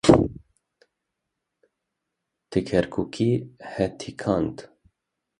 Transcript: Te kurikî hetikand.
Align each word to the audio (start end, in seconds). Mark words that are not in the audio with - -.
Te 2.49 2.59
kurikî 2.93 3.31
hetikand. 3.73 4.55